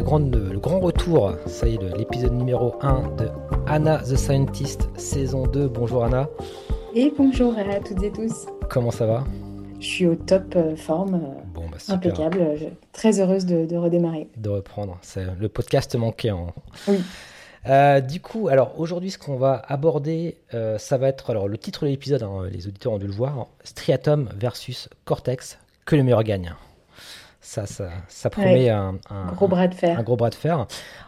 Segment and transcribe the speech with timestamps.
[0.00, 3.28] la grande, le grand retour, ça y est, l'épisode numéro 1 de
[3.66, 5.68] Anna the Scientist, saison 2.
[5.68, 6.26] Bonjour Anna.
[6.94, 8.46] Et bonjour à toutes et tous.
[8.70, 9.24] Comment ça va?
[9.78, 12.56] Je suis au top euh, forme, euh, bon, bah, impeccable, euh,
[12.94, 14.30] très heureuse de, redémarrer.
[14.38, 14.98] De reprendre,
[15.38, 16.30] le podcast manquait.
[16.30, 16.46] En...
[16.88, 16.96] Oui.
[18.08, 20.38] du coup, alors aujourd'hui, ce qu'on va aborder,
[20.78, 22.22] ça va être alors le titre de l'épisode.
[22.22, 26.54] Hein, les auditeurs ont dû le voir Striatum versus Cortex, que le meilleur gagne.
[27.42, 28.98] Ça, ça, promet un,
[29.34, 29.98] gros bras de fer.
[29.98, 30.66] Un gros bras de fer.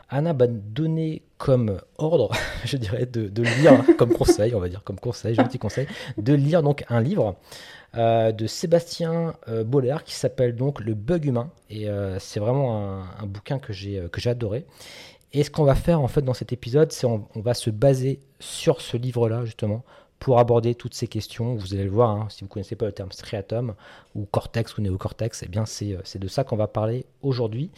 [0.09, 2.31] Anna m'a donné comme ordre,
[2.65, 6.63] je dirais, de, lire, comme conseil, on va dire, comme conseil, gentil conseil, de lire
[6.63, 7.37] donc un livre
[7.97, 11.51] euh, de Sébastien euh, Boller qui s'appelle donc Le bug humain.
[11.69, 14.65] Et euh, c'est vraiment un, bouquin que j'ai que j'ai adoré.
[15.35, 17.69] Et ce qu'on va faire en fait dans cet épisode, c'est on, on va se
[17.71, 19.83] baser sur ce livre-là justement
[20.23, 21.57] pour aborder toutes ces questions.
[21.57, 23.75] Vous allez le voir, hein, si vous ne connaissez pas le terme striatum
[24.15, 27.73] ou cortex ou néocortex, eh bien c'est, euh, de ça qu'on va parler aujourd'hui.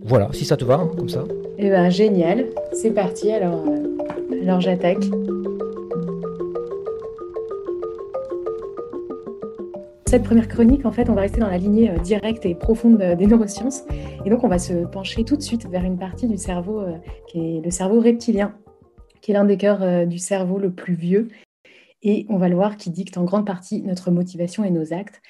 [0.00, 1.24] Voilà, si ça te va, hein, comme ça.
[1.58, 2.46] Eh bien, génial.
[2.72, 5.02] C'est parti, alors, euh, alors j'attaque.
[10.06, 12.98] Cette première chronique, en fait, on va rester dans la lignée euh, directe et profonde
[12.98, 13.82] des neurosciences.
[14.24, 16.84] Et donc, on va se pencher tout de suite vers une partie du cerveau
[17.26, 18.54] qui est le cerveau reptilien,
[19.20, 21.26] qui est l'un des cœurs du cerveau le plus vieux
[22.02, 25.20] et on va le voir qui dicte en grande partie notre motivation et nos actes.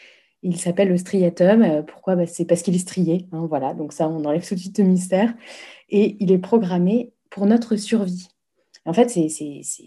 [0.42, 1.62] Il s'appelle le striatum.
[1.62, 2.16] Euh, pourquoi?
[2.16, 3.26] Bah, C'est parce qu'il est strié.
[3.32, 5.34] Hein, voilà, donc ça, on enlève tout de suite le mystère.
[5.88, 8.28] Et il est programmé pour notre survie.
[8.86, 9.28] En fait, c'est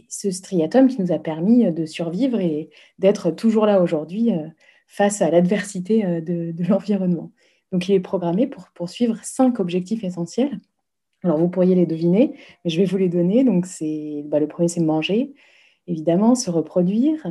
[0.10, 4.48] ce striatum qui nous a permis de survivre et d'être toujours là aujourd'hui euh,
[4.88, 7.32] face à l'adversité euh, de, l'environnement.
[7.72, 10.60] Donc, il est programmé pour poursuivre cinq objectifs essentiels.
[11.24, 13.44] Alors, vous pourriez les deviner, mais je vais vous les donner.
[13.44, 13.66] Donc,
[14.26, 15.34] bah, le premier, c'est manger
[15.88, 17.26] évidemment, se reproduire.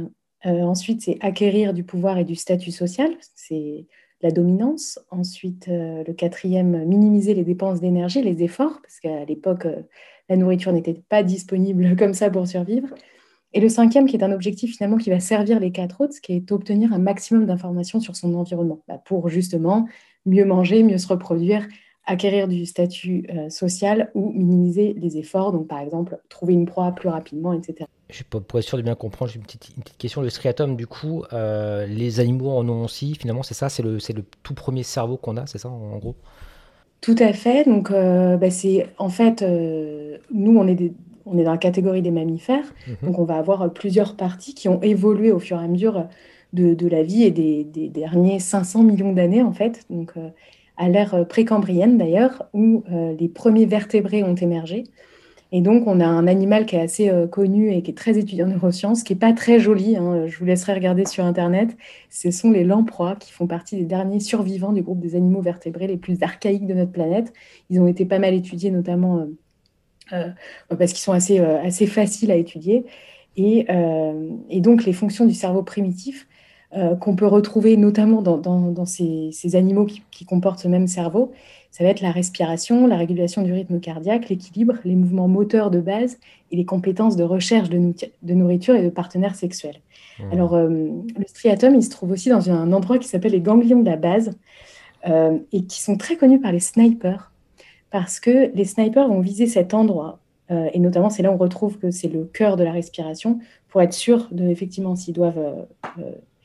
[0.46, 3.86] Euh, ensuite, c'est acquérir du pouvoir et du statut social, c'est
[4.22, 4.98] la dominance.
[5.10, 9.82] Ensuite, euh, le quatrième, minimiser les dépenses d'énergie, les efforts, parce qu'à l'époque, euh,
[10.28, 12.88] la nourriture n'était pas disponible comme ça pour survivre.
[13.54, 16.32] Et le cinquième, qui est un objectif finalement qui va servir les quatre autres, qui
[16.32, 19.86] est obtenir un maximum d'informations sur son environnement, bah, pour justement
[20.24, 21.68] mieux manger, mieux se reproduire,
[22.06, 27.08] acquérir du statut social ou minimiser les efforts, donc par exemple trouver une proie plus
[27.08, 30.22] rapidement, etc je, pour être sûr de bien comprendre, j'ai une petite, question.
[30.22, 33.68] Le striatum, du coup, euh, les animaux en ont aussi, finalement, c'est ça?
[33.68, 36.14] C'est le, le tout premier cerveau qu'on a, c'est ça, en, gros?
[37.00, 37.64] Tout à fait.
[37.68, 40.92] Donc, euh, bah, c'est en fait, euh, nous, on est,
[41.26, 42.72] on est dans la catégorie des mammifères.
[42.86, 42.96] Mhm.
[43.02, 46.06] Donc, on va avoir plusieurs parties qui ont évolué au fur et à mesure
[46.52, 49.84] de, la vie et des, des, derniers 500 millions d'années, en fait.
[49.90, 50.12] Donc,
[50.76, 54.84] à l'ère précambrienne, d'ailleurs, où les premiers vertébrés ont émergé.
[55.54, 58.18] Et donc, on a un animal qui est assez euh, connu et qui est très
[58.18, 59.98] étudié en neurosciences, qui n'est pas très joli.
[59.98, 61.76] Hein, je vous laisserai regarder sur Internet.
[62.08, 65.86] Ce sont les lamproies, qui font partie des derniers survivants du groupe des animaux vertébrés
[65.86, 67.34] les plus archaïques de notre planète.
[67.68, 70.26] Ils ont été pas mal étudiés, notamment euh,
[70.70, 72.86] euh, parce qu'ils sont assez, assez faciles à étudier.
[73.36, 73.66] Et,
[74.60, 76.28] donc, les fonctions du cerveau primitif
[77.00, 81.32] qu'on peut retrouver notamment dans, ces, animaux qui, qui, comportent ce même cerveau,
[81.72, 85.80] ça va être la respiration, la régulation du rythme cardiaque, l'équilibre, les mouvements moteurs de
[85.80, 86.18] base
[86.50, 89.80] et les compétences de recherche de, nourriture et de partenaires sexuels.
[90.18, 90.32] Mmh.
[90.32, 93.80] Alors, euh, le striatum, il se trouve aussi dans un endroit qui s'appelle les ganglions
[93.80, 94.38] de la base
[95.08, 97.32] euh, et qui sont très connus par les snipers
[97.90, 100.18] parce que les snipers vont viser cet endroit.
[100.50, 103.38] Euh, et notamment, c'est là où on retrouve que c'est le cœur de la respiration
[103.70, 105.66] pour être sûr de, effectivement, s'ils doivent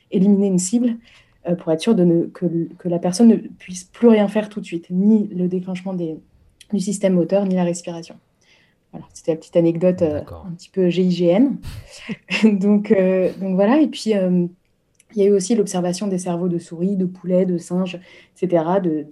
[0.10, 0.96] éliminer une cible,
[1.56, 4.88] pour être sûr de que, la personne ne puisse plus rien faire tout de suite,
[4.90, 6.18] ni le déclenchement des,
[6.74, 8.16] du système moteur, ni la respiration.
[8.92, 11.56] Voilà, c'était la petite anecdote euh, un petit peu GIGN.
[12.44, 16.58] donc, euh, donc voilà, et puis il y a eu aussi l'observation des cerveaux de
[16.58, 18.00] souris, de poulets, de singes,
[18.36, 19.06] etc., de,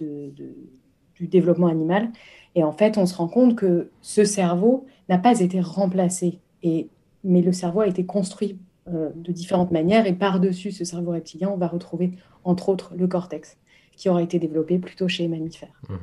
[1.15, 2.11] du développement animal.
[2.55, 6.89] Et en fait, on se rend compte que ce cerveau n'a pas été remplacé, et,
[7.23, 10.05] mais le cerveau a été construit euh, de différentes manières.
[10.05, 12.11] Et par-dessus ce cerveau reptilien, on va retrouver
[12.43, 13.57] entre autres le cortex,
[13.95, 15.81] qui aura été développé plutôt chez les mammifères.
[15.89, 15.97] Mhm.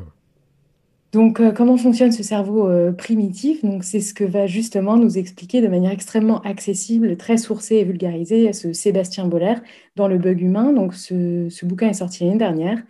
[1.12, 3.64] Donc, euh, comment fonctionne ce cerveau euh, primitif?
[3.64, 7.84] Donc, c'est ce que va justement nous expliquer de manière extrêmement accessible, très sourcée et
[7.84, 9.56] vulgarisée, ce Sébastien Boller
[9.94, 10.72] dans Le Bug Humain.
[10.72, 12.82] Donc, ce, bouquin est sorti l'année dernière.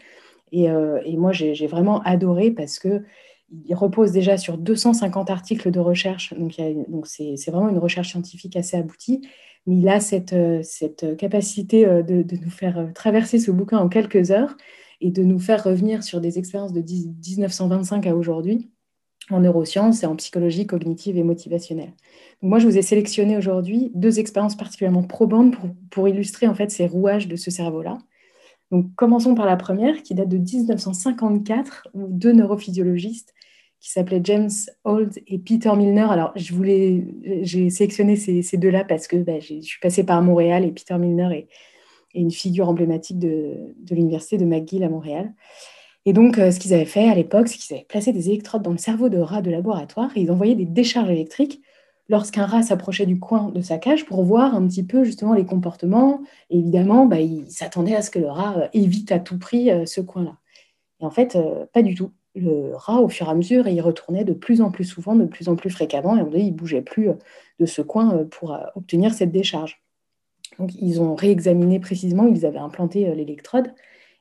[0.52, 3.02] Et, et moi, j'ai vraiment adoré parce que
[3.66, 6.34] il repose déjà sur 250 articles de recherche.
[6.34, 9.22] Donc, c'est vraiment une recherche scientifique assez aboutie
[9.66, 13.78] mais il a cette, euh, capacité euh, de, de, nous faire euh, traverser ce bouquin
[13.78, 14.56] en quelques heures
[15.00, 18.70] et de nous faire revenir sur des expériences de 1925 à aujourd'hui
[19.30, 21.92] en neurosciences et en psychologie cognitive et motivationnelle.
[22.42, 26.72] moi, je vous ai sélectionné aujourd'hui deux expériences particulièrement probantes pour, pour, illustrer en fait
[26.72, 27.98] ces rouages de ce cerveau-là.
[28.72, 33.32] Donc, commençons par la première qui date de 1954 où deux neurophysiologistes
[33.82, 34.50] qui s'appelaient James
[34.84, 36.06] Holt et Peter Milner.
[36.08, 37.04] Alors, je voulais,
[37.42, 41.36] j'ai sélectionné ces, deux-là parce que bah, je suis passée par Montréal et Peter Milner
[41.36, 41.48] est,
[42.14, 45.32] une figure emblématique de, l'université de McGill à Montréal.
[46.04, 48.62] Et donc, euh, ce qu'ils avaient fait à l'époque, c'est qu'ils avaient placé des électrodes
[48.62, 51.62] dans le cerveau de rats de laboratoire et ils envoyaient des décharges électriques
[52.08, 55.46] lorsqu'un rat s'approchait du coin de sa cage pour voir un petit peu justement les
[55.46, 56.20] comportements.
[56.50, 59.86] Évidemment, bah, ils s'attendaient à ce que le rat euh, évite à tout prix euh,
[59.86, 60.36] ce coin-là.
[61.00, 61.36] Et en fait,
[61.72, 64.70] pas du tout le rat, au fur et à mesure, il retournait de plus en
[64.70, 67.14] plus souvent, de plus en plus fréquemment, et on dit il bougeait plus euh,
[67.60, 69.82] de ce coin euh, pour euh, obtenir cette décharge.
[70.58, 73.72] Donc, ils ont réexaminé précisément, ils avaient implanté l'électrode,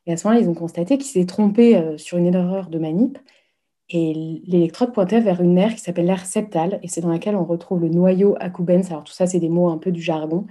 [0.05, 3.19] et à ce moment-là, ils ont constaté qu'ils s'étaient trompés sur une erreur de manip,
[3.89, 4.13] et
[4.45, 7.81] l'électrode pointait vers une aire qui s'appelle l'aire septale, et c'est dans laquelle on retrouve
[7.81, 8.89] le noyau accumbens.
[8.89, 10.47] Alors, tout ça, c'est des mots un peu du jargon,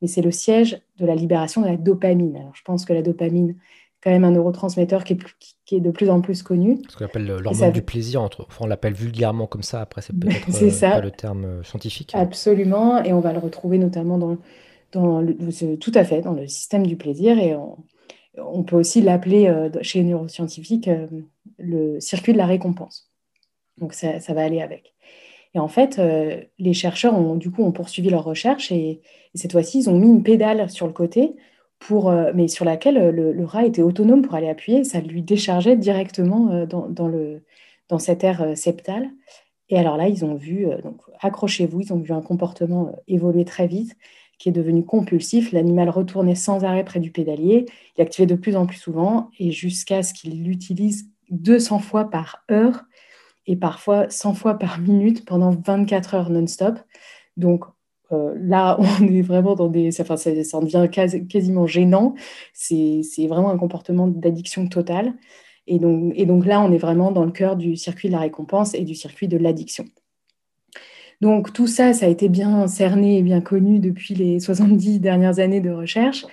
[0.00, 2.36] mais c'est le siège de la libération de la dopamine.
[2.36, 3.56] Alors, je pense que la dopamine,
[4.04, 5.18] quand même un neurotransmetteur qui est,
[5.64, 6.78] qui est de plus en plus connu.
[6.90, 10.62] Ce qu'on appelle l'hormone du plaisir, entre, on l'appelle vulgairement comme ça, après c'est peut-être
[10.62, 12.10] euh, pas le terme euh, scientifique.
[12.12, 14.36] Absolument, et on va le retrouver notamment dans,
[14.92, 15.34] dans le,
[15.78, 17.56] tout à fait dans le système du plaisir, et
[18.36, 20.90] on, peut aussi l'appeler euh, chez les neuroscientifiques
[21.58, 23.10] le circuit de la récompense.
[23.78, 24.92] Donc ça, ça va aller avec.
[25.54, 26.00] Et en fait,
[26.58, 29.00] les chercheurs ont du coup ont poursuivi leur recherche et,
[29.34, 31.36] et cette fois-ci, ils ont mis une pédale sur le côté
[31.92, 34.84] euh, mais sur laquelle euh, le, rat était autonome pour aller appuyer.
[34.84, 37.42] Ça lui déchargeait directement euh, dans, le,
[37.88, 39.10] dans cette aire septale.
[39.70, 43.66] Et alors là, ils ont vu, donc accrochez-vous, ils ont vu un comportement évoluer très
[43.66, 43.96] vite
[44.38, 45.52] qui est devenu compulsif.
[45.52, 47.64] L'animal retournait sans arrêt près du pédalier,
[47.96, 52.44] il activait de plus en plus souvent et jusqu'à ce qu'il l'utilise 200 fois par
[52.50, 52.84] heure
[53.46, 56.78] et parfois 100 fois par minute pendant 24 heures non-stop.
[57.36, 57.64] Donc,
[58.12, 59.90] euh, là, on est vraiment dans des.
[60.00, 60.88] Enfin, ça, devient
[61.28, 62.14] quasiment gênant.
[62.52, 65.14] C'est vraiment un comportement d'addiction totale.
[65.66, 68.84] Et donc, là, on est vraiment dans le cœur du circuit de la récompense et
[68.84, 69.86] du circuit de l'addiction.
[71.20, 75.38] Donc tout ça, ça a été bien cerné et bien connu depuis les 70 dernières
[75.38, 76.26] années de recherche.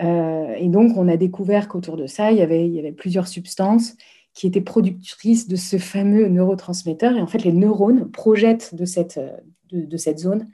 [0.00, 3.96] Euh, et donc on a découvert qu'autour de ça, il y, avait, plusieurs substances
[4.34, 7.16] qui étaient productrices de ce fameux neurotransmetteur.
[7.16, 9.18] Et en fait, les neurones projettent de cette
[10.18, 10.46] zone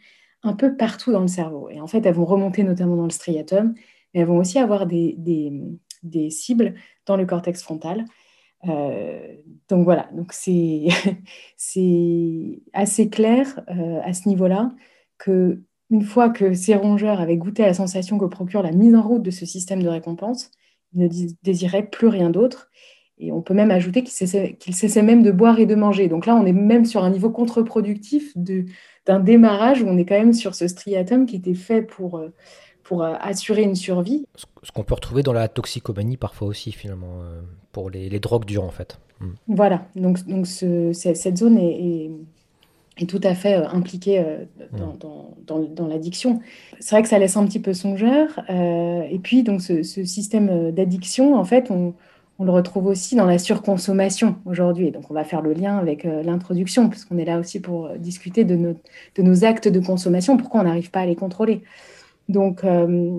[0.45, 1.69] un peu partout dans le cerveau.
[1.71, 3.75] Et en fait, elles vont remonter notamment dans le striatum,
[4.13, 6.75] mais elles vont aussi avoir des, des, cibles
[7.07, 8.05] dans le cortex frontal.
[8.69, 9.37] Euh,
[9.69, 10.33] donc voilà, donc
[11.57, 14.73] c'est assez clair euh, à ce niveau-là
[15.19, 18.95] que une fois que ces rongeurs avaient goûté à la sensation que procure la mise
[18.95, 20.51] en route de ce système de récompense,
[20.95, 21.09] ils ne
[21.43, 22.71] désiraient plus rien d'autre.
[23.19, 26.09] Et on peut même ajouter cessaient, cessaient même de boire et de manger.
[26.09, 30.19] Donc là, on est même sur un niveau contre-productif d'un démarrage où on est quand
[30.19, 32.33] même sur ce striatum qui était fait pour, euh,
[32.83, 34.27] pour euh, assurer une survie.
[34.35, 37.41] Ce qu'on peut retrouver dans la toxicomanie parfois aussi, finalement, euh,
[37.71, 38.99] pour les, les drogues dures, en fait.
[39.21, 39.27] Mm.
[39.47, 42.11] Voilà, donc, donc ce, cette zone est,
[42.99, 44.77] est, tout à fait impliquée mm.
[44.77, 46.41] dans, dans, dans, dans l'addiction.
[46.81, 48.41] C'est vrai que ça laisse un petit peu songeur.
[48.49, 51.95] et puis, donc, ce, ce système d'addiction, en fait, on
[52.39, 54.91] on le retrouve aussi dans la surconsommation aujourd'hui.
[54.91, 57.97] Donc, on va faire le lien avec euh, l'introduction, puisqu'on est là aussi pour euh,
[57.97, 61.63] discuter de nos, actes de consommation, pourquoi on n'arrive pas à les contrôler.
[62.29, 63.19] Donc, euh,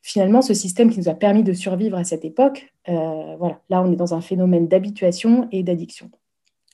[0.00, 3.92] finalement, ce système qui nous a permis de survivre à cette époque, voilà, là, on
[3.92, 6.10] est dans un phénomène d'habituation et d'addiction.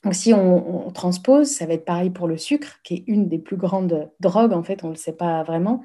[0.05, 3.27] Donc, si on, on, transpose, ça va être pareil pour le sucre, qui est une
[3.27, 5.83] des plus grandes drogues, en fait, on ne le sait pas vraiment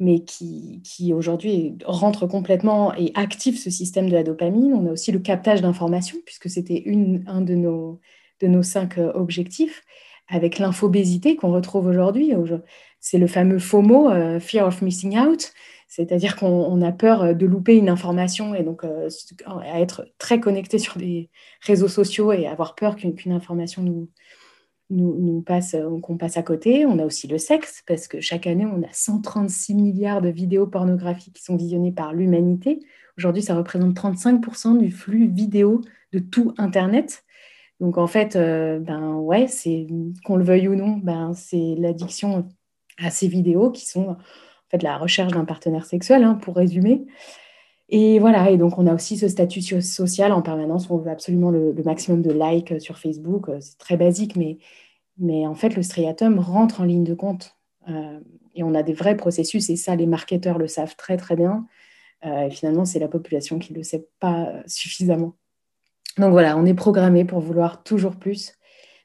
[0.00, 4.72] mais qui, qui aujourd'hui rentre complètement et active ce système de la dopamine.
[4.72, 6.84] On a aussi le captage d'informations, puisque c'était
[7.26, 8.00] un de nos,
[8.40, 9.82] de nos cinq euh, objectifs,
[10.28, 12.32] avec l'infobésité qu'on retrouve aujourd'hui.
[13.00, 15.52] C'est le fameux FOMO, euh, Fear of Missing Out,
[15.88, 19.08] c'est-à-dire qu'on a peur de louper une information et donc euh,
[19.46, 21.30] à être très connecté sur des
[21.62, 24.10] réseaux sociaux et avoir peur qu'une information nous,
[24.90, 26.86] nous, passe, euh, qu'on passe à côté.
[26.86, 30.66] On a aussi le sexe, parce que chaque année, on a 136 milliards de vidéos
[30.66, 32.80] pornographiques qui sont visionnées par l'humanité.
[33.16, 37.24] Aujourd'hui, ça représente 35% du flux vidéo de tout Internet.
[37.80, 39.86] Donc en fait, euh, ben ouais, c'est
[40.24, 42.48] qu'on le veuille ou non, ben c'est l'addiction
[42.98, 44.16] à ces vidéos qui sont en
[44.70, 47.06] fait la recherche d'un partenaire sexuel, hein, pour résumer.
[47.90, 51.50] Et voilà, et donc on a aussi ce statut social en permanence, on veut absolument
[51.50, 54.58] le, maximum de likes sur Facebook, euh, c'est très basique, mais,
[55.18, 57.56] mais en fait le striatum rentre en ligne de compte.
[57.88, 58.20] Euh,
[58.54, 61.66] et on a des vrais processus, et ça les marketeurs le savent très très bien.
[62.26, 65.36] Euh, et finalement, c'est la population qui ne le sait pas suffisamment.
[66.18, 68.54] Donc voilà, on est programmé pour vouloir toujours plus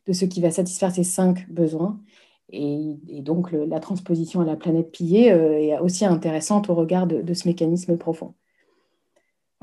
[0.08, 2.02] de ce qui va satisfaire ces cinq besoins.
[2.50, 7.48] Et, donc la transposition à la planète pillée est aussi intéressante au regard de ce
[7.48, 8.34] mécanisme profond.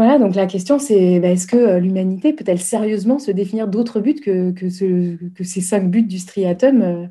[0.00, 4.14] Voilà, donc la question c'est bah, est-ce que l'humanité peut-elle sérieusement se définir d'autres buts
[4.14, 7.11] que, ces cinq buts du striatum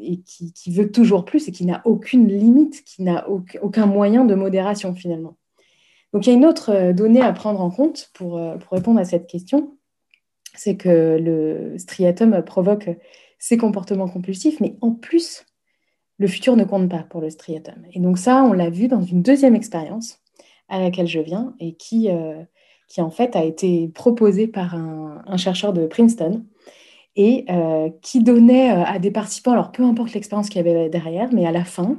[0.00, 4.24] et qui, qui, veut toujours plus et qui n'a aucune limite, qui n'a aucun moyen
[4.24, 5.36] de modération finalement?
[6.12, 9.04] Donc il y a une autre donnée à prendre en compte pour, pour répondre à
[9.04, 9.76] cette question,
[10.54, 12.90] c'est que le striatum provoque
[13.40, 15.46] ces comportements compulsifs, mais en plus,
[16.18, 17.84] le futur ne compte pas pour le striatum.
[17.92, 20.21] Et donc ça, on l'a vu dans une deuxième expérience
[20.72, 22.42] à laquelle je viens et qui, euh,
[22.88, 26.44] qui en fait a été proposée par un, chercheur de Princeton
[27.14, 30.88] et euh, qui donnait euh, à des participants, alors peu importe l'expérience qu'il y avait
[30.88, 31.98] derrière, mais à la fin,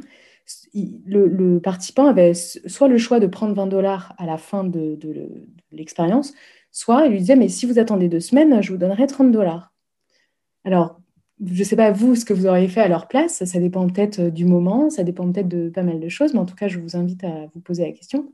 [0.74, 5.30] le, participant avait soit le choix de prendre 20 dollars à la fin de, de
[5.72, 6.34] l'expérience,
[6.72, 9.72] soit il lui disait, mais si vous attendez deux semaines, je vous donnerai 30 dollars.
[10.66, 11.00] Alors,
[11.46, 13.88] je ne sais pas vous ce que vous auriez fait à leur place, ça dépend
[13.88, 16.68] peut-être du moment, ça dépend peut-être de pas mal de choses, mais en tout cas,
[16.68, 18.34] je vous invite à vous poser la question.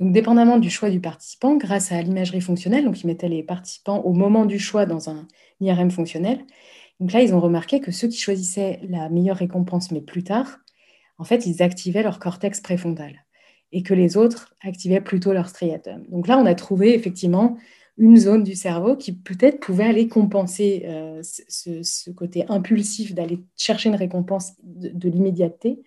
[0.00, 4.00] Donc, dépendamment du choix du participant, grâce à l'imagerie fonctionnelle, donc ils mettaient les participants
[4.00, 5.28] au moment du choix dans un
[5.60, 6.40] IRM fonctionnel.
[6.98, 10.58] Donc là, ils ont remarqué que ceux qui choisissaient la meilleure récompense, mais plus tard,
[11.18, 13.24] en fait, ils activaient leur cortex préfrontal
[13.72, 16.04] et que les autres activaient plutôt leur striatum.
[16.08, 17.56] Donc là, on a trouvé effectivement
[17.98, 23.90] une zone du cerveau qui peut-être pouvait aller compenser euh, ce, côté impulsif d'aller chercher
[23.90, 25.82] une récompense de, l'immédiateté.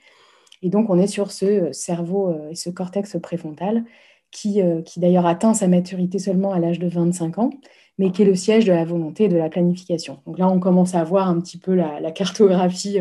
[0.64, 3.86] Et donc, on est sur ce cerveau euh, et ce cortex préfrontal
[4.32, 7.52] qui, euh, qui d'ailleurs atteint sa maturité seulement à l'âge de 25 ans,
[8.00, 10.22] mais qui est le siège de la volonté et de la planification.
[10.26, 12.98] Donc là, on commence à voir un petit peu la, cartographie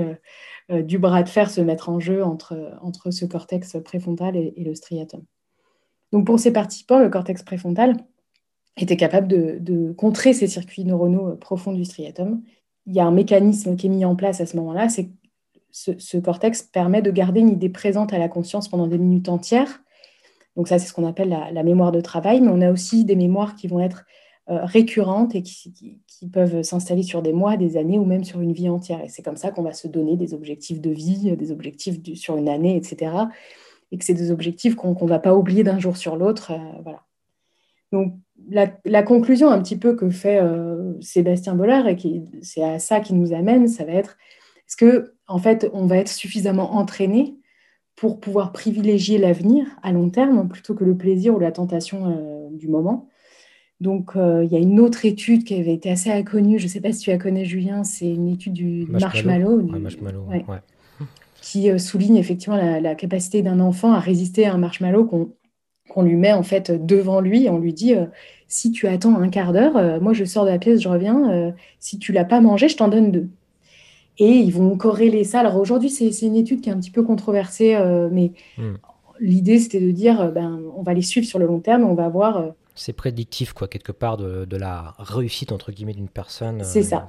[0.71, 2.55] du bras de fer se mettre en jeu entre,
[3.11, 5.23] ce cortex préfrontal et, le striatum.
[6.13, 7.97] Donc pour ces participants, le cortex préfrontal,
[8.77, 12.43] était capable de, contrer ces circuits neuronaux euh, profonds du striatum.
[12.87, 15.11] Il y a un mécanisme qui est mis en place à ce moment-là, c'est
[15.73, 19.83] ce, cortex permet de garder une idée présente à la conscience pendant des minutes entières.
[20.55, 23.17] Donc ça, c'est ce qu'on appelle la, mémoire de travail, mais on a aussi des
[23.17, 24.05] mémoires qui vont être
[24.51, 25.99] euh, récurrentes et qui,
[26.33, 29.03] peuvent s'installer sur des mois, des années ou même sur une vie entière.
[29.03, 32.37] Et c'est comme ça qu'on va se donner des objectifs de vie, des objectifs sur
[32.37, 33.13] une année, etc.
[33.91, 36.53] Et que c'est des objectifs qu'on ne va pas oublier d'un jour sur l'autre.
[36.53, 37.03] Euh, voilà.
[37.91, 38.15] Donc
[38.49, 41.97] la, conclusion un petit peu que fait euh, Sébastien Bollard, et
[42.43, 44.17] c'est à ça qui nous amène, ça va être
[44.73, 47.37] est-ce que en fait on va être suffisamment entraîné
[47.97, 52.49] pour pouvoir privilégier l'avenir à long terme plutôt que le plaisir ou la tentation euh,
[52.57, 53.09] du moment.
[53.81, 56.69] Donc euh, il y a une autre étude qui avait été assez inconnue, je ne
[56.69, 59.61] sais pas si tu la connais Julien, c'est une étude du marshmallow,
[61.41, 66.17] qui souligne effectivement la, la capacité d'un enfant à résister à un marshmallow qu'on lui
[66.17, 67.49] met en fait devant lui.
[67.49, 68.07] On lui dit euh,
[68.49, 71.31] si tu attends un quart d'heure, euh, moi je sors de la pièce, je reviens.
[71.31, 73.29] Euh, si tu l'as pas mangé, je t'en donne deux.
[74.19, 75.41] Et ils vont corréler ça.
[75.41, 77.77] Alors aujourd'hui, c'est une étude qui est un petit peu controversée,
[78.11, 78.75] mais hmm.
[79.21, 82.09] l'idée c'était de dire ben, on va les suivre sur le long terme, on va
[82.09, 82.53] voir.
[82.75, 86.63] c'est prédictif, quoi, quelque part, de, la réussite entre guillemets d'une personne.
[86.63, 87.09] C'est ça.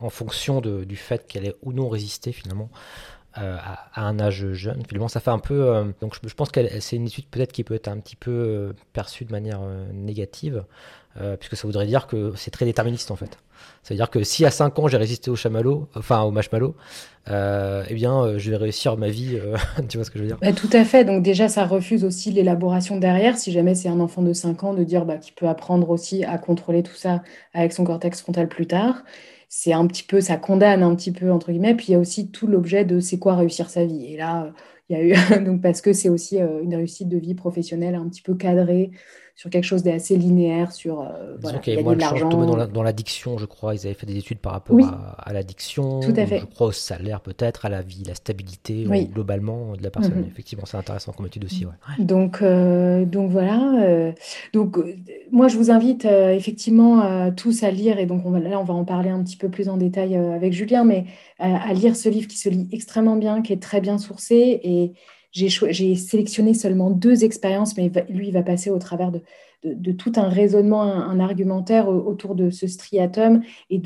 [0.00, 2.70] En fonction du fait qu'elle ait ou non résisté finalement
[3.38, 4.82] euh, à, un âge jeune.
[4.88, 5.68] Finalement, ça fait un peu.
[5.68, 8.32] Euh, donc, je, pense que c'est une étude peut-être qui peut être un petit peu
[8.32, 9.60] euh, perçue de manière
[9.92, 10.64] négative,
[11.38, 13.38] puisque ça voudrait dire que c'est très déterministe en fait.
[13.82, 16.74] Ça veut dire que si à 5 ans j'ai résisté au chamallow, enfin au marshmallow,
[17.28, 19.38] eh bien je vais réussir ma vie.
[19.88, 20.38] tu vois ce que je veux dire?
[20.40, 21.04] Bah, Tout à fait.
[21.04, 23.36] Donc déjà ça refuse aussi l'élaboration derrière.
[23.36, 26.24] Si jamais c'est un enfant de 5 ans, de dire bah, qu'il peut apprendre aussi
[26.24, 27.22] à contrôler tout ça
[27.54, 29.02] avec son cortex frontal plus tard
[29.52, 31.74] c'est un petit peu, ça condamne un petit peu, entre guillemets.
[31.74, 34.06] Puis il y a aussi tout l'objet de c'est quoi réussir sa vie.
[34.06, 34.54] Et là,
[34.88, 37.96] il y a eu, donc parce que c'est aussi euh, une réussite de vie professionnelle
[37.96, 38.92] un petit peu cadrée
[39.40, 43.38] sur quelque chose d'assez linéaire, sur euh, voilà, qu'il y a moins de dans l'addiction,
[43.38, 43.74] je crois.
[43.74, 44.76] Ils avaient fait des études par rapport
[45.16, 49.88] à, l'addiction, je crois au salaire peut-être, à la vie, la stabilité globalement de la
[49.88, 50.16] personne.
[50.16, 50.26] Mhm.
[50.30, 51.64] Effectivement, c'est intéressant comme étude aussi.
[51.98, 53.82] Donc, euh, donc voilà.
[53.82, 54.12] Euh,
[54.52, 54.76] donc
[55.32, 58.74] moi, je vous invite effectivement tous à lire, et donc on va, là, on va
[58.74, 61.06] en parler un petit peu plus en détail avec Julien, mais
[61.38, 64.92] à lire ce livre qui se lit extrêmement bien, qui est très bien sourcé et
[65.32, 70.28] j'ai sélectionné seulement deux expériences, mais lui, il va passer au travers de, tout un
[70.28, 73.80] raisonnement, un, argumentaire autour de ce striatum et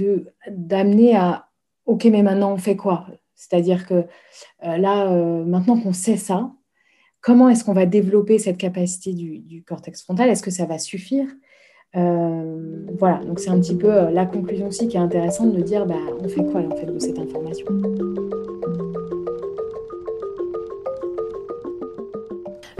[0.48, 1.48] d'amener à
[1.86, 3.06] OK, mais maintenant on fait quoi?
[3.34, 6.52] C'est-à-dire que euh, là, euh, maintenant qu'on sait ça,
[7.20, 10.30] comment est-ce qu'on va développer cette capacité du, du cortex frontal?
[10.30, 11.26] Est-ce que ça va suffire?
[11.96, 15.86] Euh, Voilà, donc c'est un petit peu la conclusion aussi qui est intéressante de dire
[15.86, 17.66] bah, on fait quoi en fait de cette information?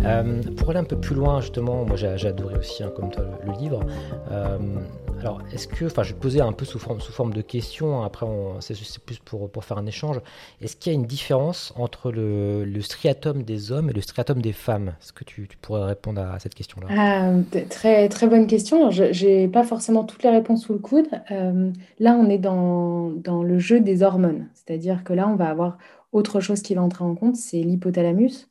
[0.05, 3.25] Euh, pour aller un peu plus loin, justement, moi j'ai adoré aussi, hein, comme toi,
[3.45, 3.81] le, livre.
[4.31, 4.59] Euh,
[5.21, 8.27] Alors, est-ce que, enfin, je vais poser un peu sous forme, de question, hein, après,
[8.61, 10.21] c'est plus pour, faire un échange.
[10.61, 14.43] Est-ce qu'il y a une différence entre le, le, striatum des hommes et le striatum
[14.43, 14.89] des femmes?
[15.01, 16.89] Est-ce que tu, pourrais répondre à, cette question-là?
[16.91, 17.33] Ah,
[17.71, 18.91] Très, très bonne question.
[18.91, 21.09] Je n'ai pas forcément toutes les réponses sous le coude.
[21.31, 23.11] Euh, là, on est dans
[23.43, 24.49] le jeu des hormones.
[24.55, 25.79] C'est-à-dire que là, on va avoir
[26.13, 28.49] autre chose qui va entrer en compte, c'est l'hypothalamus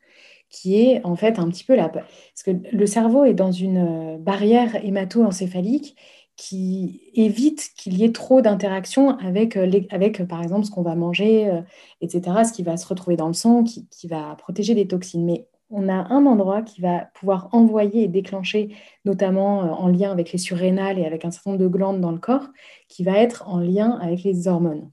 [0.54, 1.90] qui est en fait un petit peu la...
[1.90, 5.98] Parce que le cerveau est dans une euh, barrière hémato-encéphalique
[6.38, 10.96] qui évite qu'il y ait trop d'interactions avec, euh, avec, par exemple, ce qu'on va
[10.96, 11.62] manger, euh,
[12.02, 15.26] etc., ce qui va se retrouver dans le sang, qui, va protéger des toxines.
[15.26, 20.32] Mais on a un endroit qui va pouvoir envoyer et déclencher, notamment en lien avec
[20.32, 22.48] les surrénales et avec un certain nombre de glandes dans le corps,
[22.90, 24.92] qui va être en lien avec les hormones.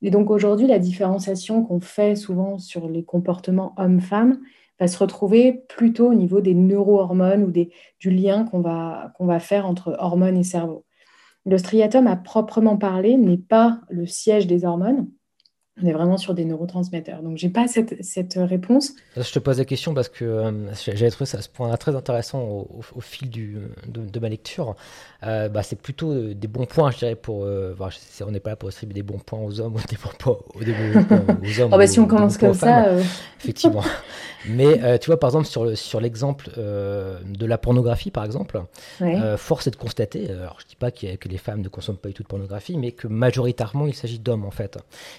[0.00, 4.38] Et donc aujourd'hui, la différenciation qu'on fait souvent sur les comportements hommes-femmes,
[4.80, 9.40] va se retrouver plutôt au niveau des neurohormones ou du lien qu'on va, qu'on va
[9.40, 10.84] faire entre hormones et cerveau.
[11.44, 15.08] Le striatum, à proprement parler, n'est pas le siège des hormones.
[15.80, 17.22] On est vraiment sur des neurotransmetteurs.
[17.22, 18.92] Donc, je n'ai pas cette, cette, réponse.
[19.16, 22.42] Je te pose la question parce que euh, j'avais trouvé ça, ce point très intéressant
[22.42, 23.56] au, fil du,
[23.88, 24.76] de, ma lecture.
[25.22, 27.46] Euh, bah, c'est plutôt euh, des bons points, je dirais, pour.
[27.46, 30.36] on n'est pas là pour distribuer des bons points aux hommes ou des bons points
[30.54, 30.62] aux, aux
[31.60, 31.70] hommes.
[31.72, 32.92] oh bah, si on commence comme ça.
[33.40, 33.82] Effectivement.
[34.50, 38.62] Mais tu vois, par exemple, sur, le, sur l'exemple de la pornographie, par exemple,
[39.38, 42.08] force est de constater, alors je ne dis pas que les femmes ne consomment pas
[42.08, 44.76] du tout de pornographie, mais que majoritairement, il s'agit d'hommes, en fait.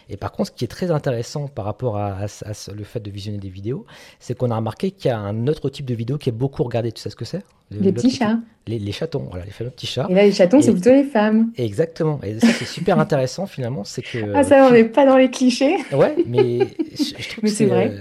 [0.10, 2.26] Et par contre, ce qui est très intéressant par rapport à,
[2.74, 3.86] le fait de visionner des vidéos,
[4.20, 6.64] c'est qu'on a remarqué qu'il y a un autre type de vidéo qui est beaucoup
[6.64, 6.92] regardé.
[6.92, 7.44] Tu sais ce que c'est?
[7.72, 8.38] Les petits chats.
[8.68, 10.08] Les, chatons, voilà, les fameux petits chats.
[10.10, 11.52] Et là, les chatons, c'est plutôt les femmes.
[11.58, 12.20] Exactement.
[12.24, 13.84] Et ça, c'est super intéressant finalement.
[13.84, 14.34] C'est que.
[14.34, 15.78] Ah, ça, on n'est pas dans les clichés.
[15.94, 16.60] Ouais, mais
[16.98, 17.92] je, trouve que c'est vrai.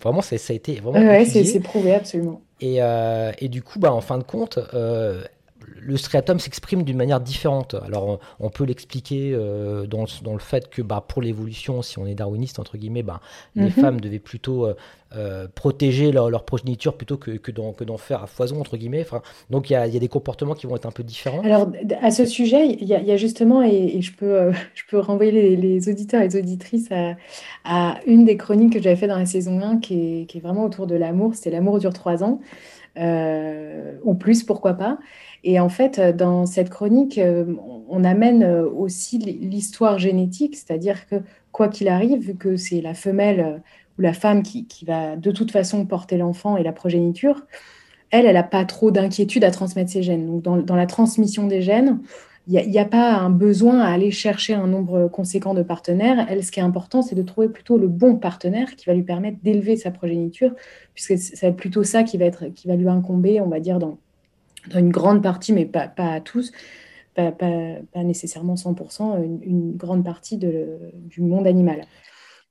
[0.00, 1.06] vraiment, ça, a été vraiment.
[1.06, 2.40] Ouais, c'est prouvé, absolument.
[2.60, 5.22] Et, euh, et, du coup, bah, en fin de compte, euh,
[5.80, 7.74] le striatum s'exprime d'une manière différente.
[7.74, 12.14] Alors, on, peut l'expliquer euh, dans, le fait que bah, pour l'évolution, si on est
[12.14, 13.20] darwiniste, entre guillemets, bah,
[13.54, 13.70] les mhm.
[13.70, 14.74] femmes devaient plutôt euh,
[15.16, 19.00] euh, protéger leur, progéniture plutôt que, que d'en faire à foison, entre guillemets.
[19.00, 21.40] Enfin, donc, il y a, des comportements qui vont être un peu différents.
[21.42, 21.70] Alors,
[22.02, 26.22] à ce sujet, il y, a justement, et, je, peux, je peux renvoyer les, auditeurs
[26.22, 26.90] et les auditrices
[27.64, 30.40] à, une des chroniques que j'avais fait dans la saison 1 qui est, qui est
[30.40, 31.34] vraiment autour de l'amour.
[31.34, 32.40] C'était L'amour dure trois ans.
[32.96, 34.98] ou plus, pourquoi pas.
[35.44, 37.54] Et en fait, euh, dans cette chronique, euh,
[37.88, 41.16] on amène euh, aussi l'histoire génétique, c'est-à-dire que
[41.52, 43.62] quoi qu'il arrive, vu que c'est la femelle
[43.98, 47.46] ou la femme qui, va de toute façon porter l'enfant et la progéniture,
[48.10, 50.40] elle, elle n'a pas trop d'inquiétude à transmettre ses gènes.
[50.40, 52.00] Donc, dans, la transmission des gènes,
[52.46, 56.26] il n'y a, pas un besoin à aller chercher un nombre conséquent de partenaires.
[56.30, 59.02] Elle, ce qui est important, c'est de trouver plutôt le bon partenaire qui va lui
[59.02, 60.52] permettre d'élever sa progéniture,
[60.94, 63.60] puisque ça va être plutôt ça qui va, être, qui va lui incomber, on va
[63.60, 63.98] dire, dans,
[64.66, 66.52] dans une grande partie, mais pas, pas à tous,
[67.14, 71.82] pas, pas, nécessairement 100%, une, grande partie de, du monde animal.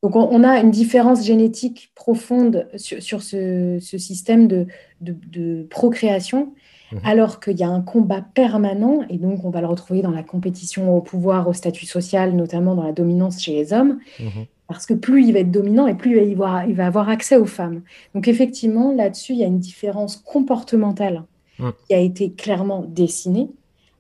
[0.04, 4.68] Donc on, a une différence génétique profonde sur, sur ce, ce, système de,
[5.02, 6.54] de, procréation,
[6.92, 6.98] mmh.
[7.04, 10.22] alors qu'il y a un combat permanent, et donc on va le retrouver dans la
[10.22, 14.00] compétition au pouvoir, au statut social, notamment dans la dominance chez les hommes.
[14.20, 14.44] Mmh.
[14.68, 17.38] Parce que plus il va être dominant et plus il va, il va avoir accès
[17.38, 17.82] aux femmes.
[18.14, 21.24] Donc effectivement, là-dessus, il y a une différence comportementale
[21.58, 23.50] Qui a été clairement dessinée.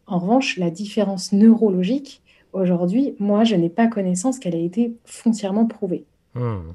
[0.06, 2.22] En revanche, la différence neurologique,
[2.54, 6.06] aujourd'hui, moi, je n'ai pas connaissance qu'elle ait été foncièrement prouvée.
[6.36, 6.72] Mm.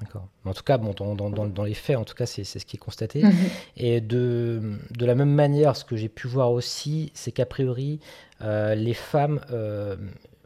[0.00, 0.28] D'accord.
[0.44, 2.76] En tout cas, bon, dans, dans, dans, les faits, en tout cas, c'est ce qui
[2.76, 3.22] est constaté.
[3.22, 3.32] Mm-hmm.
[3.78, 7.98] Et de, de, la même manière, ce que j'ai pu voir aussi, c'est qu'a priori,
[8.42, 9.96] euh, les femmes euh,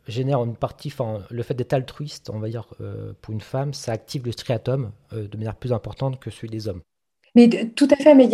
[0.06, 3.74] génèrent une partie, enfin, le fait d'être altruiste, on va dire, euh, pour une femme,
[3.74, 6.80] ça active le striatum de manière plus importante que celui des hommes.
[7.34, 8.28] Mais tout à fait, mais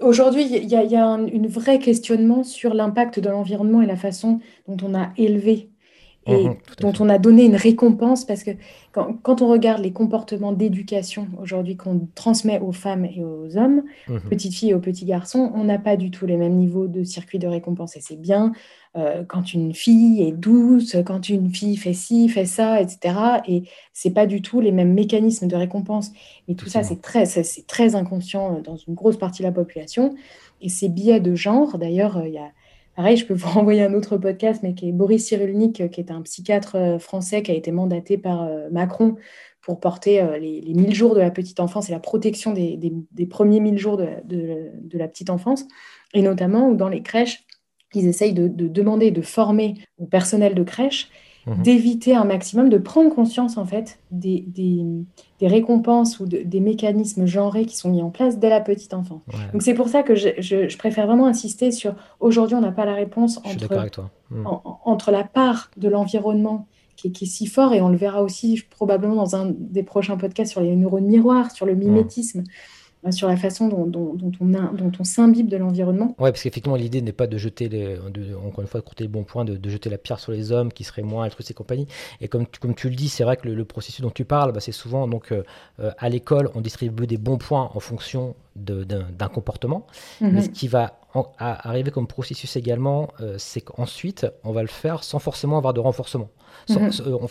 [0.00, 4.76] aujourd'hui, il y a, un vrai questionnement sur l'impact de l'environnement et la façon dont
[4.86, 5.68] on a élevé
[6.26, 8.50] et mmh dont on a donné une récompense, parce que
[8.92, 14.18] quand, on regarde les comportements d'éducation aujourd'hui qu'on transmet aux femmes et aux hommes, mmh
[14.28, 17.04] petites filles et aux petits garçons, on n'a pas du tout les mêmes niveaux de
[17.04, 17.96] circuit de récompense.
[17.96, 18.52] Et c'est bien
[18.96, 23.18] euh, quand une fille est douce, quand une fille fait ci, fait ça, etc.
[23.46, 26.12] Et c'est pas du tout les mêmes mécanismes de récompense.
[26.48, 29.52] Et tout ça, c'est très, c'est très inconscient euh, dans une grosse partie de la
[29.52, 30.14] population.
[30.62, 32.50] Et ces biais de genre, d'ailleurs, euh, il y a
[32.96, 36.10] Pareil, je peux vous renvoyer un autre podcast, mais qui est Boris Cyrulnik, qui est
[36.10, 39.16] un psychiatre français qui a été mandaté par Macron
[39.60, 42.78] pour porter les, les 1000 jours de la petite enfance et la protection des,
[43.10, 45.64] des, premiers 1000 jours de, de, la petite enfance,
[46.14, 47.44] et notamment dans les crèches,
[47.94, 51.08] ils essayent de, demander, de former au personnel de crèche
[51.46, 51.62] mhm.
[51.62, 57.66] d'éviter un maximum, de prendre conscience en fait des, des, récompenses ou des mécanismes genrés
[57.66, 59.22] qui sont mis en place dès la petite enfance.
[59.52, 62.84] Donc c'est pour ça que je, je, préfère vraiment insister sur aujourd'hui on n'a pas
[62.84, 63.90] la réponse entre,
[64.30, 64.46] hmm.
[64.84, 68.62] entre la part de l'environnement qui, qui, est si fort et on le verra aussi
[68.70, 72.42] probablement dans un des prochains podcasts sur les neurones miroirs, sur le mimétisme.
[73.10, 76.14] Sur la façon dont, dont, on, dont on s'imbibe de l'environnement.
[76.18, 77.98] Oui, parce qu'effectivement, l'idée n'est pas de jeter, les,
[78.36, 80.72] encore une fois, de compter les bons points, de, jeter la pierre sur les hommes
[80.72, 81.86] qui seraient moins altruistes et compagnie.
[82.20, 84.52] Et comme tu, comme tu le dis, c'est vrai que le, processus dont tu parles,
[84.52, 85.42] bah, c'est souvent donc euh,
[85.80, 89.86] euh, à l'école, on distribue des bons points en fonction d'un comportement.
[90.20, 90.30] Mhm.
[90.32, 90.98] Mais ce qui va
[91.38, 96.28] arriver comme processus également, c'est qu'ensuite, on va le faire sans forcément avoir de renforcement.
[96.68, 96.90] Mhm.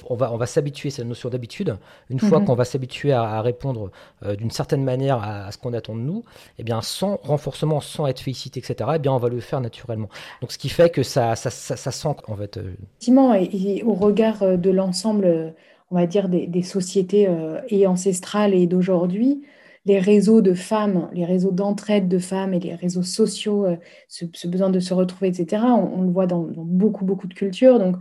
[0.09, 1.77] on, va, on va s'habituer, c'est la notion d'habitude.
[2.09, 2.45] Une fois mhm.
[2.45, 3.91] qu'on va s'habituer à, répondre
[4.23, 6.23] euh, d'une certaine manière à, ce qu'on attend de nous,
[6.59, 10.09] eh bien, sans renforcement, sans être félicité, etc., eh bien, on va le faire naturellement.
[10.41, 12.57] Donc, ce qui fait que ça, ça, ça, sent, en fait.
[12.57, 15.53] Euh, Effectivement, et, au regard euh, de l'ensemble,
[15.91, 17.29] on va dire, des, sociétés
[17.69, 19.43] et ancestrales et d'aujourd'hui,
[19.85, 23.67] les réseaux de femmes, les réseaux d'entraide de femmes et les réseaux sociaux,
[24.07, 27.79] ce, besoin de se retrouver, etc., on, le voit dans, beaucoup, beaucoup de cultures.
[27.79, 27.97] Donc,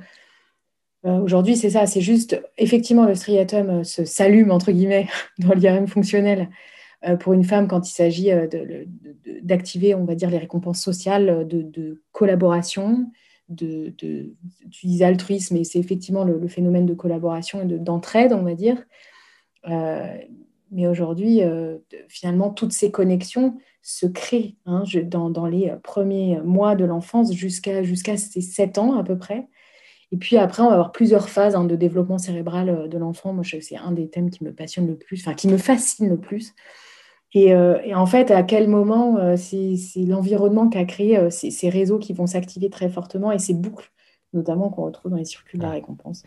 [1.07, 5.07] euh, aujourd'hui, c'est ça, c'est juste, effectivement, le striatum euh, se s'allume, entre guillemets,
[5.39, 6.49] dans l'IRM fonctionnel
[7.07, 8.31] euh, pour une femme quand il s'agit
[9.43, 13.11] d'activer, on va dire, les récompenses sociales de, collaboration,
[13.51, 18.55] de, tu disais altruisme, et c'est effectivement le, phénomène de collaboration et d'entraide, on va
[18.55, 18.83] dire.
[20.75, 21.41] Mais aujourd'hui,
[22.09, 28.17] finalement, toutes ces connexions se créent hein, dans, les premiers mois de l'enfance jusqu'à jusqu'à
[28.17, 29.47] ses 7 ans à peu près.
[30.15, 33.33] Et puis après, on va avoir plusieurs phases hein, de développement cérébral euh, de l'enfant.
[33.33, 36.19] Moi, c'est un des thèmes qui me passionne le plus, enfin qui me fascine le
[36.19, 36.55] plus.
[37.33, 41.99] Et, euh, en fait, à quel moment euh, c'est l'environnement qui a créé ces, réseaux
[41.99, 43.91] qui vont s'activer très fortement et ces boucles,
[44.35, 46.23] notamment qu'on retrouve dans les circuits de la récompense.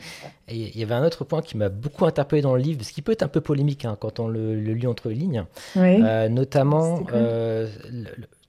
[0.47, 2.91] Et il y avait un autre point qui m'a beaucoup interpellé dans le livre, ce
[2.91, 7.03] qui peut être un peu polémique hein, quand on le, lit entre lignes, notamment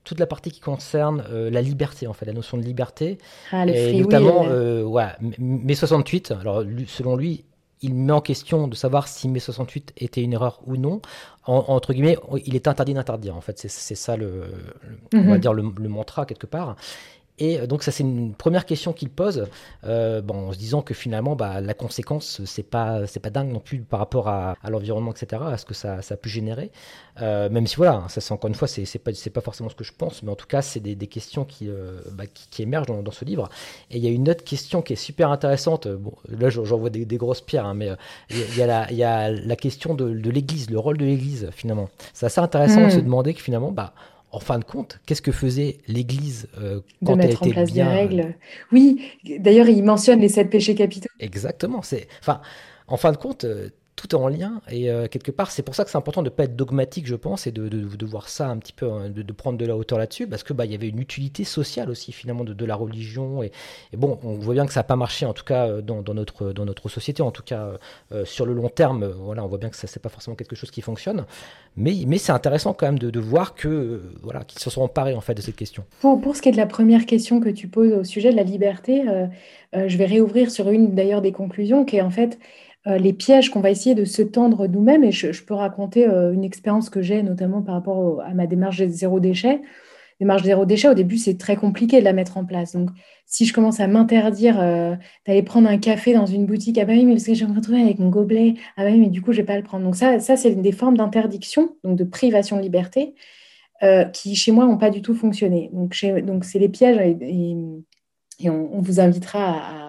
[0.09, 3.19] toute la partie qui concerne euh, la liberté, en fait, la notion de liberté.
[3.51, 5.05] Ah, le et notamment, euh, ouais,
[5.37, 7.45] mai 68, alors selon lui,
[7.81, 10.99] il met en question de savoir si mai 68 était une erreur ou non.
[11.45, 13.59] entre guillemets, il est interdit d'interdire, en fait.
[13.59, 14.45] C'est ça le,
[15.13, 15.37] on va mhm.
[15.37, 16.75] dire le, le, mantra quelque part.
[17.39, 19.47] Et euh, donc ça c'est une première question qu'il pose,
[19.85, 23.51] euh, bon, en se disant que finalement bah, la conséquence c'est pas c'est pas dingue
[23.51, 26.71] non plus par rapport à, l'environnement etc à ce que ça, ça a pu générer.
[27.21, 29.75] Euh, même si voilà, ça c'est encore une fois c'est pas c'est pas forcément ce
[29.75, 31.69] que je pense, mais en tout cas c'est des, des, questions qui,
[32.11, 33.49] bah, qui, émergent dans, dans, ce livre.
[33.89, 35.87] Et il y a une autre question qui est super intéressante.
[35.87, 37.89] Bon là j'en vois des, des, grosses pierres, hein, mais
[38.29, 41.05] il y, a la il y a la question de, de l'Église, le rôle de
[41.05, 41.89] l'Église finalement.
[42.13, 42.91] C'est assez intéressant de hmm.
[42.91, 43.93] se demander que finalement bah
[44.31, 47.83] en fin de compte, qu'est-ce que faisait l'Église euh, quand de mettre en place des
[47.83, 48.35] règles.
[48.71, 49.01] Oui,
[49.39, 51.09] d'ailleurs, il mentionne les sept péchés capitaux.
[51.19, 51.81] Exactement.
[51.81, 52.41] C'est, enfin,
[52.87, 55.75] en fin de compte, euh, tout est en lien et euh, quelque part c'est pour
[55.75, 58.47] ça que c'est important de ne pas être dogmatique je pense et de, voir ça
[58.47, 60.75] un petit peu hein, de, prendre de la hauteur là-dessus parce que bah il y
[60.75, 63.51] avait une utilité sociale aussi finalement de, la religion et,
[63.97, 66.87] bon on voit bien que ça n'a pas marché en tout cas euh, dans, notre
[66.87, 67.71] société en tout cas
[68.13, 70.55] euh, sur le long terme voilà on voit bien que ça c'est pas forcément quelque
[70.55, 71.25] chose qui fonctionne.
[71.75, 75.33] Mais c'est intéressant quand même de, voir que voilà qu'ils se sont emparés en fait
[75.33, 75.83] de cette question.
[75.99, 78.37] Pour, pour ce qui est de la première question que tu poses au sujet de
[78.37, 79.03] la liberté
[79.73, 82.39] je vais réouvrir sur une d'ailleurs des conclusions qui est en fait
[82.97, 85.03] les pièges qu'on va essayer de se tendre nous-mêmes.
[85.03, 88.83] Et je, peux raconter euh, une expérience que j'ai, notamment par rapport à ma démarche
[88.87, 89.61] zéro déchet.
[90.19, 92.73] Démarche zéro déchet, au début, c'est très compliqué de la mettre en place.
[92.73, 92.89] Donc,
[93.25, 96.93] si je commence à m'interdire euh, d'aller prendre un café dans une boutique, ah bah
[96.93, 99.09] oui, mais parce que je vais me retrouver avec mon gobelet, ah bah oui, mais
[99.09, 99.85] du coup, je ne vais pas le prendre.
[99.85, 103.15] Donc, ça, ça c'est des formes d'interdiction, donc de privation de liberté,
[104.13, 105.69] qui, chez moi, n'ont pas du tout fonctionné.
[105.71, 107.55] Donc, c'est les pièges et,
[108.49, 109.88] on, vous invitera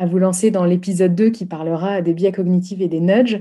[0.00, 3.40] vous lancer dans l'épisode 2 qui parlera des biais cognitifs et des nudges.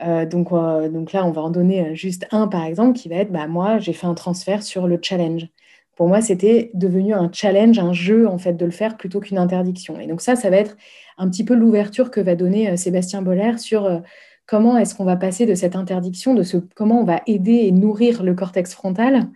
[0.00, 3.16] Euh, donc, euh, donc là, on va en donner juste un, par exemple, qui va
[3.16, 5.48] être, bah, moi, j'ai fait un transfert sur le challenge.
[5.96, 9.38] Pour moi, c'était devenu un challenge, un jeu, en fait, de le faire plutôt qu'une
[9.38, 9.98] interdiction.
[9.98, 10.76] Et donc ça, ça va être
[11.18, 14.02] un petit peu l'ouverture que va donner euh, Sébastien Boller sur
[14.48, 17.70] comment est-ce qu'on va passer de cette interdiction, de ce, comment on va aider et
[17.70, 19.28] nourrir le cortex frontal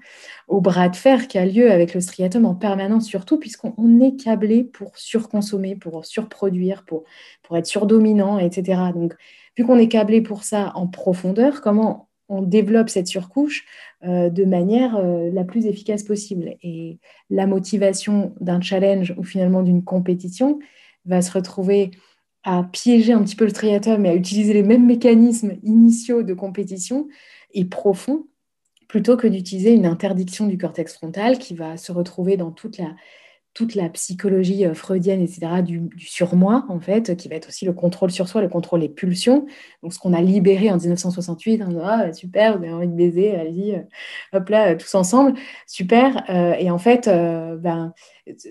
[0.49, 4.17] au bras de fer qui a lieu avec le striatum en permanence, surtout puisqu'on est
[4.17, 7.05] câblé pour surconsommer, pour surproduire, pour,
[7.55, 8.81] être surdominant, etc.
[8.95, 9.15] Donc,
[9.57, 13.67] vu qu'on est câblé pour ça en profondeur, comment on développe cette surcouche
[14.05, 16.55] euh, de manière euh, la plus efficace possible?
[16.63, 16.99] Et
[17.29, 20.59] la motivation d'un challenge ou finalement d'une compétition
[21.05, 21.91] va se retrouver
[22.45, 26.35] à piéger un petit peu le striatum et à utiliser les mêmes mécanismes initiaux de
[26.35, 27.09] compétition
[27.53, 28.27] et profonds
[28.89, 32.95] plutôt que d'utiliser une interdiction du cortex frontal qui va se retrouver dans toute la
[33.55, 37.73] toute la psychologie euh, freudienne, etc., du, surmoi, en fait, qui va être aussi le
[37.73, 39.47] contrôle sur soi, le contrôle des pulsions.
[39.83, 43.35] Donc, ce qu'on a libéré en 1968, on ah, super, vous avez envie de baiser,
[43.35, 43.83] allez-y, euh,
[44.33, 46.25] hop là, tous ensemble, super.
[46.31, 47.93] et en fait, ben,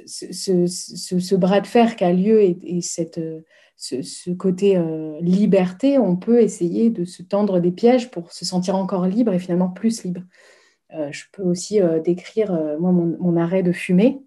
[0.05, 3.19] ce, bras de fer qui a lieu et, cette,
[3.81, 4.79] ce, côté
[5.21, 9.39] liberté, on peut essayer de se tendre des pièges pour se sentir encore libre et
[9.39, 10.21] finalement plus libre.
[10.91, 14.21] je peux aussi décrire, moi, mon arrêt de fumer.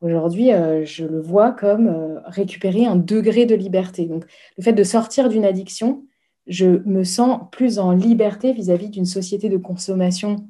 [0.00, 4.06] Aujourd'hui, euh, je le vois comme euh, récupérer un degré de liberté.
[4.06, 4.24] Donc,
[4.56, 6.04] le fait de sortir d'une addiction,
[6.46, 10.48] je me sens plus en liberté vis-à-vis d'une société de consommation,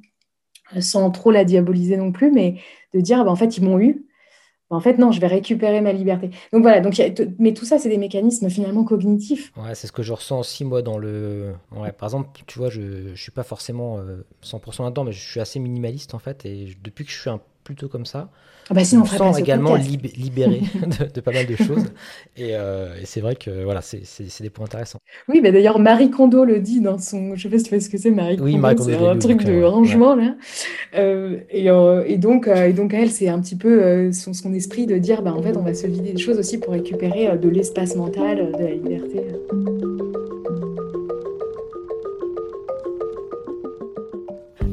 [0.77, 2.61] euh, sans trop la diaboliser non plus, mais
[2.95, 4.07] de dire, bah, en fait, ils m'ont eu.
[4.71, 6.31] Bah, en fait, non, je vais récupérer ma liberté.
[6.53, 7.01] Donc voilà, donc,
[7.39, 9.53] mais tout ça, c'est des mécanismes finalement cognitifs.
[9.57, 11.55] Ouais, c'est ce que je ressens aussi, moi, dans le.
[11.77, 13.99] Ouais, par exemple, tu vois, je ne suis pas forcément
[14.43, 16.47] 100% là-dedans, mais je suis assez minimaliste, en fait.
[16.47, 18.29] Et depuis que je suis un plutôt comme ça.
[18.69, 20.63] Ah bah sinon, on, sent également libéré
[21.15, 21.85] de, pas mal de choses.
[22.39, 24.03] Euh, et, c'est vrai que voilà, c'est
[24.41, 24.99] des points intéressants.
[25.29, 27.35] Oui, mais d'ailleurs, Marie Kondo le dit dans son.
[27.35, 28.39] Je sais pas si tu ce que c'est, Marie.
[28.41, 28.83] Oui, Kondo.
[28.83, 30.35] C'est un truc de rangement, là.
[30.95, 34.99] Euh, euh, et, donc, et donc, elle, c'est un petit peu son, son, esprit de
[34.99, 37.95] dire bah, en fait, on va se vider des choses aussi pour récupérer de l'espace
[37.97, 39.27] mental, de la liberté.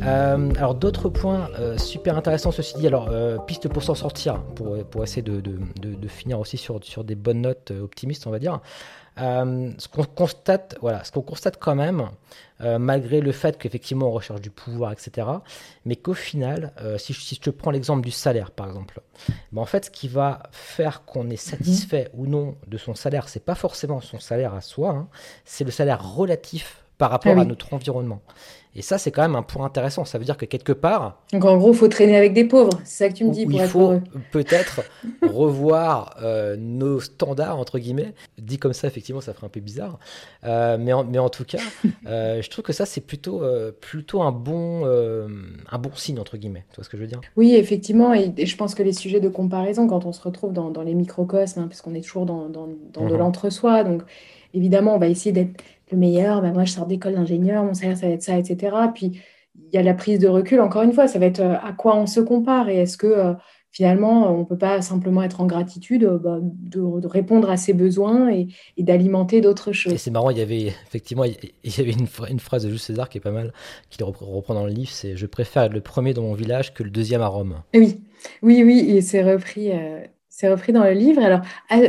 [0.08, 4.41] Euh, alors d'autres points euh, super intéressants ceci dit, alors euh, piste pour s'en sortir,
[4.41, 8.62] pour, essayer de, finir aussi sur, des bonnes notes optimistes on va dire.
[9.17, 12.10] ce qu'on constate, voilà, constate quand même,
[12.62, 15.28] malgré le fait qu'effectivement on recherche du pouvoir, etc.,
[15.86, 19.02] mais qu'au final, si, je, si, je te prends l'exemple du salaire par exemple,
[19.52, 23.28] ben, en fait ce qui va faire qu'on est satisfait ou non de son salaire,
[23.28, 25.08] c'est pas forcément son salaire à soi, hein,
[25.43, 28.21] c'est le salaire relatif par rapport ah à notre environnement.
[28.77, 30.05] Et ça, c'est quand même un point intéressant.
[30.05, 31.23] Ça veut dire que quelque part.
[31.33, 32.79] Donc en gros, il faut traîner avec des pauvres.
[32.83, 33.47] C'est ça que tu me dis.
[33.49, 33.99] il faut
[34.31, 34.81] peut-être
[35.23, 38.13] revoir euh, nos standards, entre guillemets.
[38.38, 39.97] Dit comme ça, effectivement, ça ferait un peu bizarre.
[40.43, 41.57] Euh, mais, en, mais en tout cas,
[42.05, 43.41] euh, je trouve que ça, c'est plutôt,
[43.81, 46.65] plutôt un, bon, un bon signe, entre guillemets.
[46.69, 47.21] Tu vois ce que je veux dire?
[47.36, 48.13] Oui, effectivement.
[48.13, 50.93] Et, je pense que les sujets de comparaison, quand on se retrouve dans, dans les
[50.93, 54.03] microcosmes, hein, puisqu'on est toujours dans, dans, dans de l'entre-soi, donc
[54.53, 57.97] évidemment, on va essayer d'être le meilleur, ben moi je sors d'école d'ingénieur, mon salaire
[57.97, 58.76] ça va être ça, etc.
[58.93, 59.21] Puis
[59.71, 61.73] il y a la prise de recul, encore une fois, ça va être euh, à
[61.73, 63.34] quoi on se compare et est-ce que euh,
[63.71, 67.73] finalement on ne peut pas simplement être en gratitude euh, bah, de, répondre à ses
[67.73, 68.47] besoins et,
[68.78, 69.93] d'alimenter d'autres choses.
[69.93, 72.80] Et c'est marrant, il y avait effectivement il y avait une, une phrase de Jules
[72.80, 73.54] César qui est pas mal,
[73.89, 76.84] qu'il reprend dans le livre, c'est je préfère être le premier dans mon village que
[76.84, 77.62] le deuxième à Rome.
[77.73, 78.02] Oui,
[78.41, 79.71] oui, oui, et c'est repris,
[80.30, 81.21] c'est repris dans le livre.
[81.21, 81.41] Alors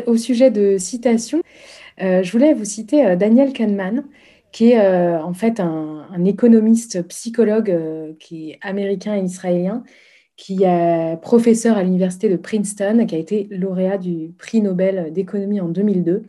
[0.07, 1.43] au sujet de citation.
[2.01, 4.05] Euh, je voulais vous citer euh, Daniel Kahneman,
[4.53, 9.85] qui est euh, en fait un, économiste psychologue qui est américain et israélien,
[10.37, 15.61] qui est professeur à l'université de Princeton, qui a été lauréat du prix Nobel d'économie
[15.61, 16.23] en 2002.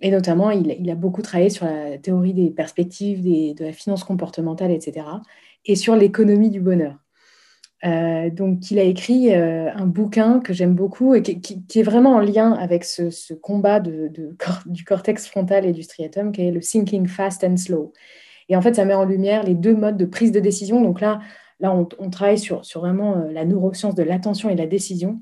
[0.00, 4.70] Et notamment, il, a beaucoup travaillé sur la théorie des perspectives, de la finance comportementale,
[4.70, 5.06] etc.,
[5.66, 6.96] et sur l'économie du bonheur.
[7.84, 12.14] Euh, donc, il a écrit euh, un bouquin que j'aime beaucoup et qui, est vraiment
[12.14, 14.10] en lien avec ce, combat de,
[14.66, 17.92] du cortex frontal et du striatum, qui est le thinking fast and slow.
[18.48, 20.80] Et en fait, ça met en lumière les deux modes de prise de décision.
[20.80, 21.20] Donc là,
[21.60, 25.20] là on, travaille sur, sur vraiment euh, la neuroscience de l'attention et de la décision.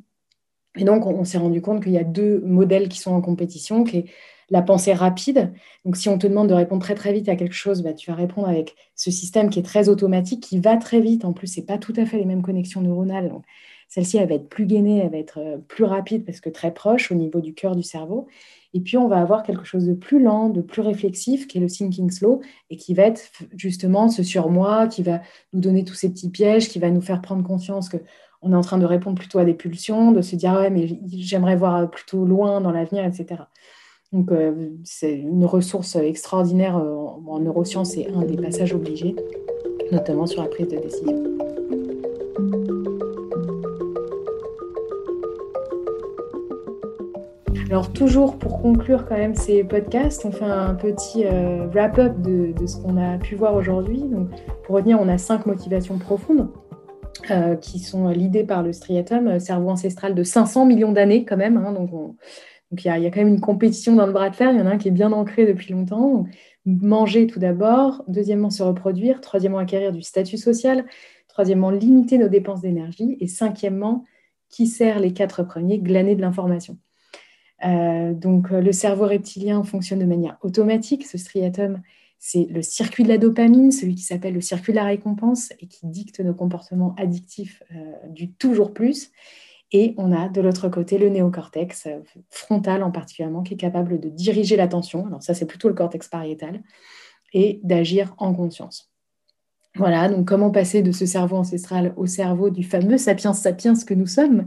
[0.76, 3.82] Et donc, on, s'est rendu compte qu'il y a deux modèles qui sont en compétition,
[4.50, 5.52] la pensée rapide.
[5.84, 8.10] Donc, si on te demande de répondre très très vite à quelque chose, bah, tu
[8.10, 11.24] vas répondre avec ce système qui est très automatique, qui va très vite.
[11.24, 13.32] En plus, c'est pas tout à fait les mêmes connexions neuronales.
[13.88, 16.74] Celle-ci, elle va être plus gainée, elle va être euh, plus rapide parce que très
[16.74, 18.26] proche au niveau du cœur du cerveau.
[18.74, 21.60] Et puis, on va avoir quelque chose de plus lent, de plus réflexif, qui est
[21.60, 23.22] le thinking slow, et qui va être
[23.56, 27.20] justement ce surmoi, qui va nous donner tous ces petits pièges, qui va nous faire
[27.22, 27.98] prendre conscience que
[28.42, 30.86] on est en train de répondre plutôt à des pulsions, de se dire ouais mais
[31.08, 33.44] j'aimerais voir plutôt loin dans l'avenir, etc.
[34.12, 36.94] Donc, euh, c'est une ressource extraordinaire euh,
[37.26, 39.16] en, neurosciences et un des passages obligés,
[39.90, 41.22] notamment sur la prise de décision.
[47.68, 52.54] Alors toujours pour conclure quand même ces podcasts, on fait un petit euh, wrap-up de,
[52.64, 54.04] ce qu'on a pu voir aujourd'hui.
[54.64, 56.48] Pour retenir, on a cinq motivations profondes
[57.60, 61.56] qui sont l'idée par le striatum, cerveau ancestral de 500 millions d'années quand même.
[61.56, 62.14] Hein, donc on,
[62.70, 64.50] donc il y, a, quand même une compétition dans le bras de fer.
[64.50, 66.26] Il y en a un qui est bien ancré depuis longtemps.
[66.64, 68.02] manger tout d'abord.
[68.08, 69.20] Deuxièmement, se reproduire.
[69.20, 70.84] Troisièmement, acquérir du statut social.
[71.28, 73.16] Troisièmement, limiter nos dépenses d'énergie.
[73.20, 74.04] Et cinquièmement,
[74.48, 76.76] qui sert les quatre premiers, glaner de l'information.
[77.64, 81.06] Euh, donc le cerveau reptilien fonctionne de manière automatique.
[81.06, 81.80] Ce striatum,
[82.18, 85.66] c'est le circuit de la dopamine, celui qui s'appelle le circuit de la récompense et
[85.66, 89.12] qui dicte nos comportements addictifs euh, du toujours plus.
[89.78, 91.86] Et on a de l'autre côté le néocortex
[92.30, 95.06] frontal en particulièrement qui est capable de diriger l'attention.
[95.06, 96.62] Alors ça, c'est plutôt le cortex pariétal
[97.34, 98.90] et d'agir en conscience.
[99.74, 103.92] Voilà, donc comment passer de ce cerveau ancestral au cerveau du fameux sapiens sapiens que
[103.92, 104.46] nous sommes?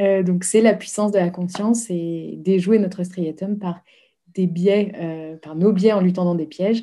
[0.00, 3.82] Euh, donc c'est la puissance de la conscience et déjouer notre striatum par
[4.38, 6.82] euh, par nos biais en lui tendant des pièges.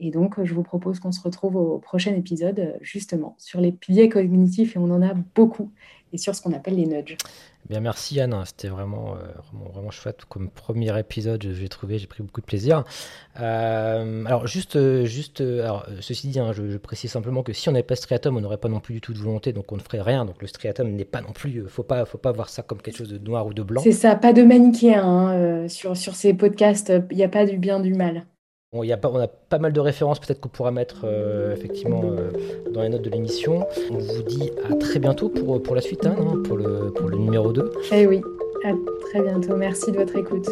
[0.00, 4.08] Et donc je vous propose qu'on se retrouve au prochain épisode justement sur les biais
[4.08, 5.70] cognitifs et on en a beaucoup
[6.12, 7.16] et sur ce qu'on appelle les nudges.
[7.68, 9.18] Bien, merci Anne, c'était vraiment, euh,
[9.52, 12.84] vraiment, vraiment, chouette comme premier épisode, j'ai trouvé, j'ai pris beaucoup de plaisir.
[13.38, 17.72] Euh, alors juste, euh, juste alors, ceci dit, hein, je, précise simplement que si on
[17.72, 19.82] n'avait pas striatum, on n'aurait pas non plus du tout de volonté, donc on ne
[19.82, 20.24] ferait rien.
[20.24, 22.96] Donc le striatum n'est pas non plus, faut pas, faut pas voir ça comme quelque
[22.96, 23.82] chose de noir ou de blanc.
[23.82, 27.58] C'est ça, pas de manichéen hein, sur, sur ces podcasts, il n'y a pas du
[27.58, 28.24] bien du mal.
[28.72, 32.30] On a pas mal de références peut-être qu'on pourra mettre euh, effectivement euh,
[32.70, 33.66] dans les notes de l'émission.
[33.90, 36.56] On vous dit à très bientôt pour, pour la suite, hein, pour,
[36.94, 37.72] pour le numéro 2.
[37.90, 38.22] Eh oui,
[38.64, 39.56] à très bientôt.
[39.56, 40.48] Merci de votre écoute.